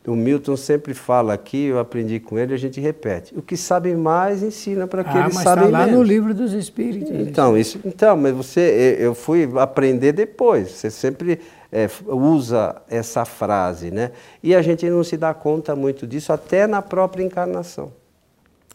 O 0.04 0.16
Milton 0.16 0.56
sempre 0.56 0.94
fala 0.94 1.32
aqui, 1.32 1.66
eu 1.66 1.78
aprendi 1.78 2.18
com 2.18 2.36
ele, 2.36 2.52
a 2.52 2.56
gente 2.56 2.80
repete. 2.80 3.32
O 3.36 3.40
que 3.40 3.56
sabe 3.56 3.94
mais 3.94 4.42
ensina 4.42 4.84
para 4.88 5.02
aqueles 5.02 5.36
ah, 5.36 5.38
que 5.38 5.44
sabem 5.44 5.64
tá 5.66 5.70
lá 5.70 5.86
menos. 5.86 6.00
no 6.00 6.02
livro 6.02 6.34
dos 6.34 6.52
Espíritos. 6.52 7.08
Então, 7.08 7.56
isso, 7.56 7.78
então, 7.84 8.16
mas 8.16 8.34
você, 8.34 8.96
eu 8.98 9.14
fui 9.14 9.48
aprender 9.60 10.10
depois. 10.10 10.72
Você 10.72 10.90
sempre 10.90 11.38
é, 11.70 11.88
usa 12.08 12.82
essa 12.90 13.24
frase, 13.24 13.92
né? 13.92 14.10
E 14.42 14.56
a 14.56 14.60
gente 14.60 14.90
não 14.90 15.04
se 15.04 15.16
dá 15.16 15.32
conta 15.32 15.76
muito 15.76 16.04
disso 16.04 16.32
até 16.32 16.66
na 16.66 16.82
própria 16.82 17.22
encarnação. 17.22 17.92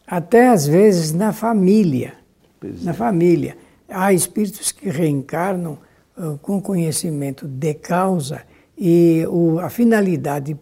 Até 0.07 0.47
às 0.47 0.65
vezes 0.65 1.11
na 1.11 1.33
família. 1.33 2.13
Pois 2.59 2.83
na 2.83 2.91
é. 2.91 2.93
família. 2.93 3.57
Há 3.89 4.11
espíritos 4.13 4.71
que 4.71 4.89
reencarnam 4.89 5.77
uh, 6.17 6.37
com 6.39 6.61
conhecimento 6.61 7.47
de 7.47 7.73
causa 7.73 8.41
e 8.77 9.25
o, 9.29 9.59
a 9.59 9.69
finalidade 9.69 10.57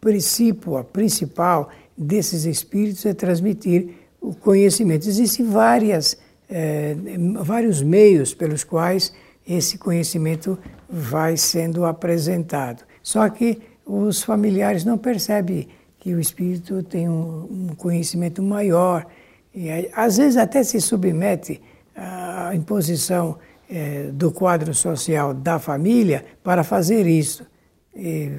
principal, 0.00 0.84
principal 0.84 1.68
desses 1.96 2.44
espíritos 2.44 3.04
é 3.04 3.12
transmitir 3.12 3.90
o 4.20 4.34
conhecimento. 4.34 5.08
Existem 5.08 5.44
várias, 5.44 6.16
eh, 6.48 6.96
vários 7.40 7.82
meios 7.82 8.32
pelos 8.32 8.64
quais 8.64 9.12
esse 9.46 9.76
conhecimento 9.78 10.58
vai 10.88 11.36
sendo 11.36 11.84
apresentado. 11.84 12.84
Só 13.02 13.28
que 13.28 13.60
os 13.84 14.22
familiares 14.22 14.84
não 14.84 14.96
percebem 14.96 15.68
que 15.98 16.14
o 16.14 16.20
espírito 16.20 16.82
tem 16.82 17.08
um, 17.08 17.68
um 17.70 17.74
conhecimento 17.76 18.42
maior 18.42 19.06
e 19.54 19.70
aí, 19.70 19.90
às 19.94 20.16
vezes 20.16 20.36
até 20.36 20.62
se 20.62 20.80
submete 20.80 21.60
à 21.94 22.54
imposição 22.54 23.38
é, 23.68 24.04
do 24.12 24.30
quadro 24.30 24.72
social 24.74 25.34
da 25.34 25.58
família 25.58 26.24
para 26.42 26.62
fazer 26.64 27.06
isso. 27.06 27.46
E, 27.94 28.30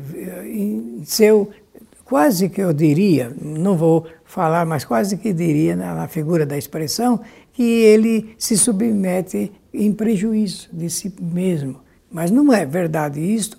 em 0.45 1.03
seu, 1.05 1.49
quase 2.05 2.49
que 2.49 2.62
eu 2.62 2.73
diria, 2.73 3.31
não 3.41 3.75
vou 3.75 4.07
falar, 4.25 4.65
mas 4.65 4.86
quase 4.86 5.17
que 5.17 5.34
diria 5.34 5.75
na, 5.75 5.93
na 5.93 6.07
figura 6.07 6.45
da 6.45 6.57
expressão, 6.57 7.19
que 7.51 7.63
ele 7.63 8.34
se 8.38 8.57
submete 8.57 9.51
em 9.73 9.91
prejuízo 9.91 10.69
de 10.71 10.89
si 10.89 11.13
mesmo. 11.19 11.81
Mas 12.12 12.31
não 12.31 12.53
é 12.53 12.65
verdade 12.65 13.19
isto, 13.19 13.57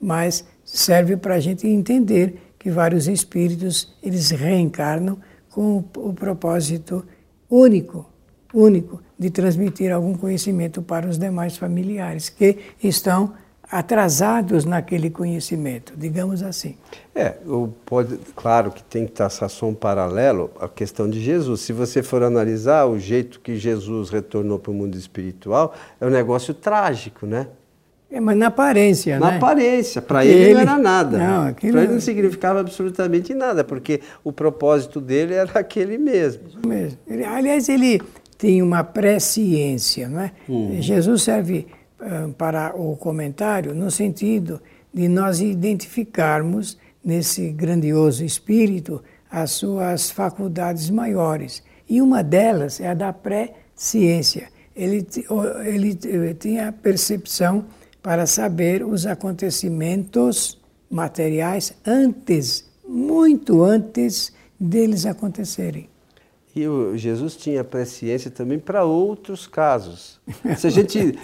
mas 0.00 0.44
serve 0.64 1.16
para 1.16 1.34
a 1.34 1.40
gente 1.40 1.66
entender 1.66 2.54
que 2.58 2.70
vários 2.70 3.06
espíritos 3.06 3.94
eles 4.02 4.30
reencarnam 4.30 5.18
com 5.52 5.84
o 5.96 6.12
propósito 6.12 7.04
único, 7.48 8.06
único 8.52 9.00
de 9.18 9.30
transmitir 9.30 9.92
algum 9.92 10.14
conhecimento 10.14 10.82
para 10.82 11.06
os 11.06 11.18
demais 11.18 11.56
familiares 11.56 12.28
que 12.28 12.58
estão 12.82 13.34
atrasados 13.70 14.66
naquele 14.66 15.08
conhecimento, 15.08 15.94
digamos 15.96 16.42
assim. 16.42 16.76
É, 17.14 17.36
pode, 17.86 18.18
claro 18.36 18.70
que 18.70 18.82
tem 18.82 19.06
que 19.06 19.12
traçar 19.12 19.48
um 19.62 19.74
paralelo 19.74 20.50
à 20.60 20.68
questão 20.68 21.08
de 21.08 21.18
Jesus. 21.18 21.62
Se 21.62 21.72
você 21.72 22.02
for 22.02 22.22
analisar 22.22 22.84
o 22.84 22.98
jeito 22.98 23.40
que 23.40 23.56
Jesus 23.56 24.10
retornou 24.10 24.58
para 24.58 24.70
o 24.70 24.74
mundo 24.74 24.96
espiritual, 24.98 25.74
é 25.98 26.06
um 26.06 26.10
negócio 26.10 26.52
trágico, 26.52 27.24
né? 27.24 27.46
É, 28.12 28.20
mas 28.20 28.36
na 28.36 28.48
aparência, 28.48 29.18
na 29.18 29.26
né? 29.26 29.32
Na 29.32 29.36
aparência. 29.38 30.02
Para 30.02 30.24
ele, 30.26 30.38
ele, 30.38 30.54
não 30.54 30.60
era 30.60 30.78
nada. 30.78 31.16
Não, 31.16 31.46
aquilo... 31.46 31.72
Para 31.72 31.84
ele 31.84 31.92
não 31.94 32.00
significava 32.00 32.60
absolutamente 32.60 33.32
nada, 33.32 33.64
porque 33.64 34.02
o 34.22 34.30
propósito 34.30 35.00
dele 35.00 35.32
era 35.32 35.50
aquele 35.58 35.96
mesmo. 35.96 36.42
Isso 36.46 36.60
mesmo. 36.66 36.98
Ele, 37.08 37.24
aliás, 37.24 37.70
ele 37.70 38.02
tem 38.36 38.60
uma 38.60 38.84
presciência, 38.84 40.10
não 40.10 40.20
é? 40.20 40.32
Hum. 40.46 40.76
Jesus 40.80 41.22
serve 41.22 41.66
uh, 41.98 42.30
para 42.34 42.74
o 42.76 42.94
comentário 42.96 43.74
no 43.74 43.90
sentido 43.90 44.60
de 44.92 45.08
nós 45.08 45.40
identificarmos 45.40 46.76
nesse 47.02 47.48
grandioso 47.48 48.22
espírito 48.22 49.02
as 49.30 49.52
suas 49.52 50.10
faculdades 50.10 50.90
maiores. 50.90 51.62
E 51.88 52.02
uma 52.02 52.22
delas 52.22 52.78
é 52.78 52.88
a 52.88 52.94
da 52.94 53.10
presciência. 53.10 54.48
Ele, 54.76 55.06
ele, 55.64 55.98
ele 56.04 56.34
tem 56.34 56.60
a 56.60 56.70
percepção 56.70 57.64
para 58.02 58.26
saber 58.26 58.84
os 58.84 59.06
acontecimentos 59.06 60.60
materiais 60.90 61.72
antes, 61.86 62.64
muito 62.86 63.62
antes 63.62 64.32
deles 64.58 65.06
acontecerem. 65.06 65.91
E 66.54 66.66
o 66.66 66.94
Jesus 66.96 67.34
tinha 67.34 67.64
presciência 67.64 68.30
também 68.30 68.58
para 68.58 68.84
outros 68.84 69.46
casos. 69.46 70.20
Se 70.56 70.66
a 70.66 70.70
gente 70.70 71.18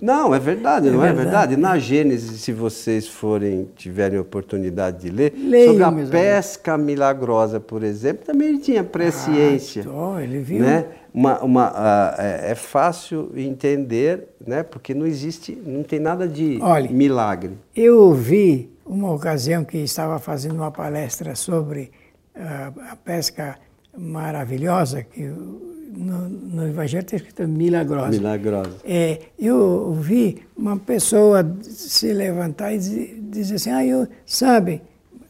não 0.00 0.34
é 0.34 0.38
verdade, 0.38 0.90
não 0.90 1.02
é, 1.02 1.06
verdade. 1.06 1.20
é 1.20 1.24
verdade. 1.24 1.56
Na 1.56 1.78
Gênesis, 1.78 2.42
se 2.42 2.52
vocês 2.52 3.08
forem 3.08 3.70
tiverem 3.74 4.18
oportunidade 4.18 5.00
de 5.02 5.10
ler 5.10 5.32
Leio, 5.34 5.68
sobre 5.68 5.84
a 5.84 5.92
pesca 6.10 6.74
amigos. 6.74 6.92
milagrosa, 6.92 7.58
por 7.58 7.82
exemplo, 7.82 8.26
também 8.26 8.48
ele 8.48 8.58
tinha 8.58 8.84
presciência. 8.84 9.86
Ah, 9.88 10.22
ele 10.22 10.40
viu. 10.40 10.60
Né? 10.60 10.84
Uma, 11.14 11.42
uma, 11.42 11.70
uh, 11.70 12.20
é, 12.20 12.50
é, 12.50 12.54
fácil 12.54 13.32
entender, 13.36 14.28
né? 14.44 14.62
Porque 14.64 14.92
não 14.92 15.06
existe, 15.06 15.56
não 15.64 15.82
tem 15.82 16.00
nada 16.00 16.28
de 16.28 16.58
Olha, 16.60 16.90
milagre. 16.90 17.52
Eu 17.74 18.12
vi 18.12 18.68
uma 18.84 19.12
ocasião 19.12 19.64
que 19.64 19.78
estava 19.78 20.18
fazendo 20.18 20.56
uma 20.56 20.72
palestra 20.72 21.34
sobre 21.34 21.90
uh, 22.34 22.80
a 22.90 22.96
pesca 22.96 23.56
maravilhosa, 23.96 25.02
que 25.02 25.22
no, 25.22 26.28
no 26.28 26.66
Evangelho 26.66 27.02
está 27.04 27.16
escrito 27.16 27.46
milagrosa. 27.48 28.10
Milagrosa. 28.10 28.76
É, 28.84 29.20
eu 29.38 29.92
vi 29.94 30.42
uma 30.56 30.76
pessoa 30.76 31.44
se 31.62 32.12
levantar 32.12 32.74
e 32.74 32.78
dizer 32.78 33.54
assim, 33.54 33.70
ah, 33.70 33.84
eu, 33.84 34.08
sabe, 34.26 34.82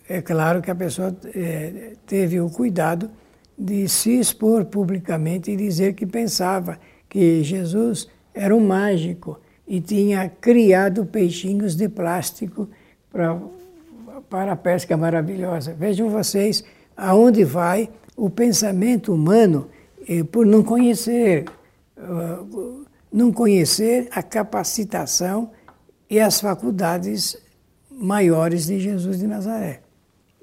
é 0.08 0.20
claro 0.20 0.62
que 0.62 0.70
a 0.70 0.74
pessoa 0.74 1.14
é, 1.34 1.92
teve 2.06 2.40
o 2.40 2.50
cuidado 2.50 3.10
de 3.56 3.88
se 3.88 4.18
expor 4.18 4.64
publicamente 4.64 5.50
e 5.50 5.56
dizer 5.56 5.94
que 5.94 6.06
pensava 6.06 6.78
que 7.08 7.42
Jesus 7.42 8.08
era 8.34 8.54
um 8.54 8.60
mágico 8.60 9.38
e 9.66 9.80
tinha 9.80 10.28
criado 10.28 11.06
peixinhos 11.06 11.76
de 11.76 11.88
plástico 11.88 12.68
pra, 13.10 13.40
para 14.28 14.52
a 14.52 14.56
pesca 14.56 14.96
maravilhosa. 14.96 15.72
Vejam 15.72 16.10
vocês 16.10 16.64
aonde 16.96 17.44
vai 17.44 17.88
o 18.16 18.30
pensamento 18.30 19.12
humano 19.12 19.68
eh, 20.08 20.22
por 20.24 20.46
não 20.46 20.62
conhecer, 20.62 21.44
uh, 21.96 22.84
não 23.12 23.32
conhecer 23.32 24.08
a 24.10 24.22
capacitação 24.22 25.50
e 26.08 26.20
as 26.20 26.40
faculdades 26.40 27.36
maiores 27.90 28.66
de 28.66 28.78
Jesus 28.78 29.18
de 29.18 29.26
Nazaré. 29.26 29.80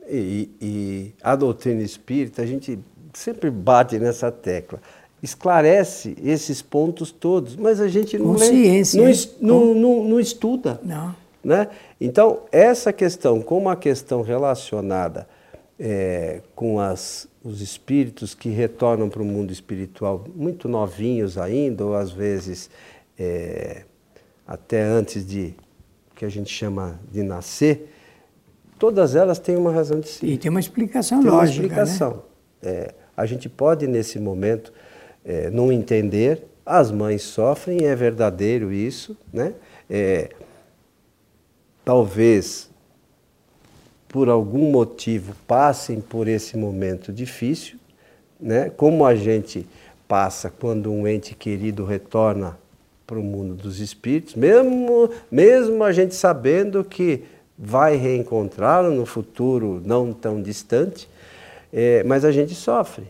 E, 0.07 0.49
e 0.61 1.13
a 1.23 1.35
doutrina 1.35 1.81
espírita, 1.81 2.41
a 2.41 2.45
gente 2.45 2.79
sempre 3.13 3.49
bate 3.49 3.97
nessa 3.99 4.31
tecla 4.31 4.81
esclarece 5.21 6.15
esses 6.23 6.61
pontos 6.61 7.11
todos, 7.11 7.55
mas 7.55 7.79
a 7.79 7.87
gente 7.87 8.17
não, 8.17 8.33
lê, 8.33 8.81
não, 9.39 9.65
não, 9.65 9.75
não, 9.75 10.03
não, 10.05 10.19
estuda. 10.19 10.79
Não. 10.83 11.15
Né? 11.43 11.67
Então, 11.99 12.39
essa 12.51 12.91
questão, 12.91 13.41
como 13.41 13.69
a 13.69 13.75
questão 13.75 14.21
relacionada 14.21 15.27
é, 15.83 16.41
com 16.53 16.79
as, 16.79 17.27
os 17.43 17.59
espíritos 17.59 18.35
que 18.35 18.49
retornam 18.49 19.09
para 19.09 19.23
o 19.23 19.25
mundo 19.25 19.51
espiritual 19.51 20.23
muito 20.35 20.69
novinhos 20.69 21.39
ainda, 21.39 21.83
ou 21.83 21.95
às 21.95 22.11
vezes 22.11 22.69
é, 23.17 23.83
até 24.45 24.83
antes 24.83 25.25
de 25.25 25.55
que 26.15 26.23
a 26.23 26.29
gente 26.29 26.53
chama 26.53 26.99
de 27.11 27.23
nascer, 27.23 27.91
todas 28.77 29.15
elas 29.15 29.39
têm 29.39 29.55
uma 29.55 29.71
razão 29.71 29.99
de 29.99 30.07
ser. 30.07 30.27
E 30.27 30.37
tem 30.37 30.51
uma 30.51 30.59
explicação 30.59 31.19
tem 31.19 31.31
lógica. 31.31 31.65
Uma 31.65 31.67
explicação. 31.67 32.23
Né? 32.61 32.69
É, 32.71 32.93
a 33.17 33.25
gente 33.25 33.49
pode, 33.49 33.87
nesse 33.87 34.19
momento, 34.19 34.71
é, 35.25 35.49
não 35.49 35.71
entender, 35.71 36.43
as 36.63 36.91
mães 36.91 37.23
sofrem, 37.23 37.85
é 37.85 37.95
verdadeiro 37.95 38.71
isso, 38.71 39.17
né? 39.33 39.55
É, 39.89 40.29
talvez 41.83 42.70
por 44.11 44.27
algum 44.27 44.69
motivo 44.69 45.33
passem 45.47 46.01
por 46.01 46.27
esse 46.27 46.57
momento 46.57 47.13
difícil, 47.13 47.79
né? 48.39 48.69
Como 48.69 49.05
a 49.05 49.15
gente 49.15 49.65
passa 50.07 50.49
quando 50.49 50.91
um 50.91 51.07
ente 51.07 51.33
querido 51.33 51.85
retorna 51.85 52.59
para 53.07 53.17
o 53.17 53.23
mundo 53.23 53.53
dos 53.55 53.79
espíritos, 53.79 54.35
mesmo 54.35 55.09
mesmo 55.31 55.83
a 55.83 55.93
gente 55.93 56.13
sabendo 56.13 56.83
que 56.83 57.23
vai 57.57 57.95
reencontrá-lo 57.95 58.91
no 58.91 59.05
futuro 59.05 59.81
não 59.85 60.11
tão 60.11 60.41
distante, 60.41 61.07
é, 61.71 62.03
mas 62.03 62.25
a 62.25 62.31
gente 62.31 62.53
sofre. 62.53 63.05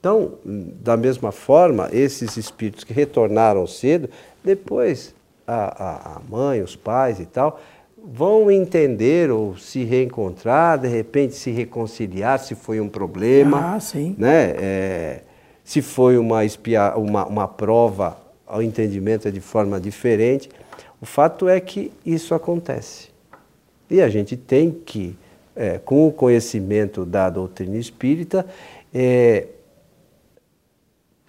Então, 0.00 0.34
da 0.44 0.96
mesma 0.96 1.30
forma, 1.30 1.88
esses 1.92 2.36
espíritos 2.36 2.84
que 2.84 2.92
retornaram 2.92 3.66
cedo, 3.66 4.10
depois 4.42 5.14
a, 5.46 6.16
a, 6.16 6.20
mãe, 6.28 6.60
os 6.62 6.76
pais 6.76 7.20
e 7.20 7.26
tal, 7.26 7.60
vão 8.06 8.50
entender 8.50 9.30
ou 9.30 9.56
se 9.56 9.82
reencontrar, 9.82 10.78
de 10.78 10.88
repente 10.88 11.34
se 11.34 11.50
reconciliar 11.50 12.38
se 12.38 12.54
foi 12.54 12.80
um 12.80 12.88
problema. 12.88 13.76
Ah, 13.76 13.80
sim. 13.80 14.14
Né? 14.18 14.54
É, 14.58 15.20
se 15.64 15.80
foi 15.80 16.18
uma, 16.18 16.44
espia, 16.44 16.94
uma, 16.96 17.26
uma 17.26 17.48
prova 17.48 18.18
ao 18.46 18.62
entendimento 18.62 19.26
é 19.26 19.30
de 19.30 19.40
forma 19.40 19.80
diferente. 19.80 20.50
O 21.00 21.06
fato 21.06 21.48
é 21.48 21.58
que 21.60 21.90
isso 22.04 22.34
acontece. 22.34 23.08
E 23.90 24.02
a 24.02 24.08
gente 24.08 24.36
tem 24.36 24.70
que, 24.70 25.16
é, 25.56 25.78
com 25.78 26.06
o 26.06 26.12
conhecimento 26.12 27.04
da 27.04 27.30
doutrina 27.30 27.76
espírita, 27.76 28.46
é, 28.92 29.46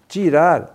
tirar 0.08 0.75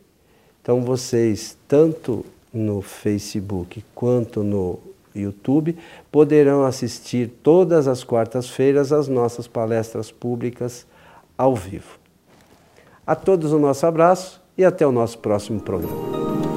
Então 0.61 0.83
vocês 0.83 1.57
tanto 1.67 2.27
no 2.53 2.83
Facebook 2.83 3.83
quanto 3.95 4.45
no 4.45 4.79
YouTube, 5.17 5.79
poderão 6.11 6.67
assistir 6.67 7.31
todas 7.43 7.89
as 7.89 8.05
quartas-feiras 8.05 8.93
as 8.93 9.09
nossas 9.09 9.47
palestras 9.47 10.11
públicas 10.11 10.87
ao 11.39 11.57
vivo. 11.57 12.02
A 13.05 13.17
todos 13.17 13.53
o 13.53 13.59
nosso 13.59 13.85
abraço 13.85 14.41
e 14.57 14.65
até 14.65 14.87
o 14.87 14.93
nosso 14.93 15.19
próximo 15.19 15.61
programa. 15.61 16.52